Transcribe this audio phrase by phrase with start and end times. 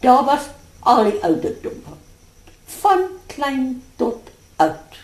[0.00, 0.50] Daar was
[0.80, 1.96] al die ouderdomme.
[2.64, 5.02] Van klein tot oud.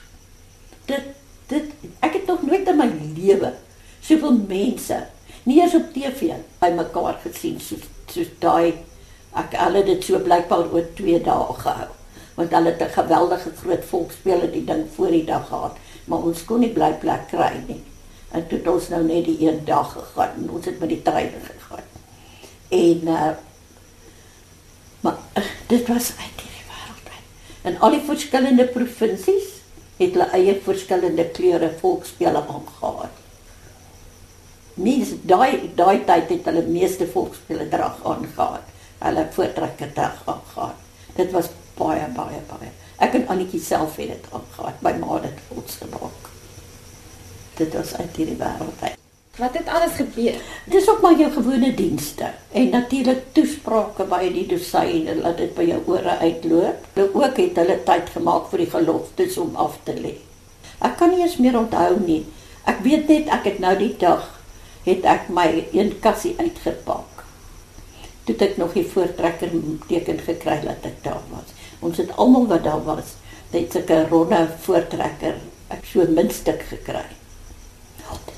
[0.84, 1.14] Dit
[1.46, 3.52] dit ek het nog nooit in my lewe
[4.00, 4.96] soveel mense
[5.44, 8.72] nie eens op TV bymekaar gesien soos soos daai
[9.40, 11.90] ek hulle het dit so blykbaar oor 2 dae gehou
[12.36, 16.44] want hulle het 'n geweldige groot volksspele die ding voor die dag gehad maar ons
[16.44, 17.82] kon nie bly plek kry nie
[18.32, 21.02] en toe het ons nou net die een dag gegaan en ons het met die
[21.02, 21.88] trein gegaan
[22.68, 23.32] en uh,
[25.72, 29.50] dit was uit hierdie wêreld uit en al die verskillende provinsies
[29.98, 33.22] het hulle eie verskillende kleure volksspele aangehad
[34.74, 38.72] mens daai daai tyd het hulle meeste volksspele drag aangehad.
[39.04, 40.80] Hulle voortrekker drag aangehad.
[41.14, 42.72] Dit was baie baie baie.
[42.98, 46.30] Ek en Annetjie self het dit aangehad by ma dit ons gemaak.
[47.54, 49.03] Dit was uit hierdie wêreld uit.
[49.34, 50.34] Wat het alles gebeur?
[50.70, 55.50] Dis ook maar jou gewone dienste en natuurlik toesprake by die dosyn en laat dit
[55.56, 56.84] by jou ore uitloop.
[56.94, 60.12] Hulle ook het hulle tyd gemaak vir die geloftes om af te lê.
[60.86, 62.20] Ek kan nie eens meer onthou nie.
[62.70, 64.30] Ek weet net ek het nou die dag
[64.84, 67.26] het ek my een kassie uitgepak.
[68.30, 69.50] Toe ek nog die voortrekker
[69.88, 71.50] teken gekry dat ek daar was.
[71.82, 73.18] Ons het almal wat daar was,
[73.50, 75.42] net 'n ronde voortrekker
[75.74, 77.23] ek so minstuk gekry.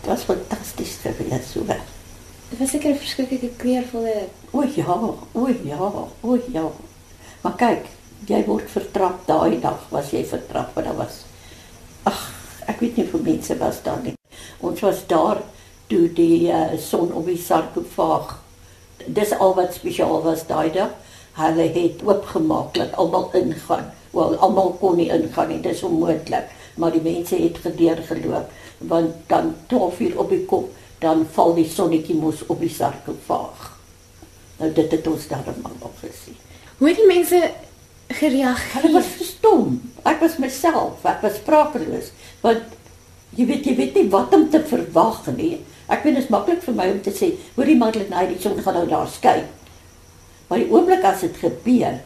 [0.06, 1.64] Dit was fantasties geweest so.
[1.66, 4.94] Dit was seker 'n verskriklike kleurvolle O ja,
[5.32, 5.90] o ja,
[6.20, 6.70] o ja.
[7.42, 7.88] Maar kyk,
[8.26, 11.24] jy word vertrap daai dag was jy vertrap want daar was
[12.04, 12.20] Ag,
[12.66, 14.14] ek weet nie hoe mense was daar nie.
[14.60, 15.42] Ons was daar
[15.88, 18.38] toe die uh, son op die sarkofaag.
[19.06, 20.94] Dis al wat spesiaal was daai dag.
[21.32, 23.90] Hulle het oopgemaak dat almal ingaan.
[24.12, 26.46] Wel, almal kon nie ingaan nie, dis onmoontlik,
[26.76, 31.54] maar die mense het gedeur geloop want dan 12 uur op die kop, dan val
[31.56, 33.70] die sonnetjie mos op die sarkofaag.
[34.58, 36.36] Nou dit het ons daarom al gesien.
[36.78, 37.40] Hoe het die mense
[38.08, 38.82] gereageer?
[38.82, 39.78] Hulle was verstom.
[40.04, 42.12] Ek was myself, ek was sprakeloos
[42.44, 42.74] want
[43.36, 45.56] jy weet jy weet nie wat om te verwag nie.
[45.88, 48.74] Ek weet dit is maklik vir my om te sê, hoorie Madeleine, die son gaan
[48.80, 49.44] nou daar skyn.
[50.48, 52.00] Maar die oomblik as dit gebeur,